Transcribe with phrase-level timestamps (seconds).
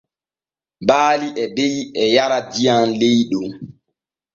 [0.87, 3.49] Baali e be’i e jara diyam ley ɗon.